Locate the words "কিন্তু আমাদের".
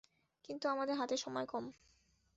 0.45-0.95